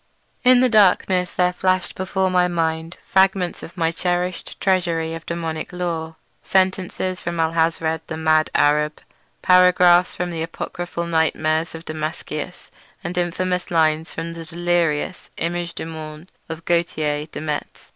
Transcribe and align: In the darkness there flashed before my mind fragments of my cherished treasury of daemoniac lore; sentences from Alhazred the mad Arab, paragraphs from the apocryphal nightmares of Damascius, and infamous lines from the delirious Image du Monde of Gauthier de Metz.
In 0.43 0.61
the 0.61 0.67
darkness 0.67 1.31
there 1.33 1.53
flashed 1.53 1.93
before 1.93 2.31
my 2.31 2.47
mind 2.47 2.97
fragments 3.05 3.61
of 3.61 3.77
my 3.77 3.91
cherished 3.91 4.59
treasury 4.59 5.13
of 5.13 5.27
daemoniac 5.27 5.71
lore; 5.71 6.15
sentences 6.43 7.21
from 7.21 7.37
Alhazred 7.39 8.01
the 8.07 8.17
mad 8.17 8.49
Arab, 8.55 8.99
paragraphs 9.43 10.15
from 10.15 10.31
the 10.31 10.41
apocryphal 10.41 11.05
nightmares 11.05 11.75
of 11.75 11.85
Damascius, 11.85 12.71
and 13.03 13.15
infamous 13.15 13.69
lines 13.69 14.11
from 14.11 14.33
the 14.33 14.43
delirious 14.43 15.29
Image 15.37 15.75
du 15.75 15.85
Monde 15.85 16.31
of 16.49 16.65
Gauthier 16.65 17.27
de 17.27 17.39
Metz. 17.39 17.89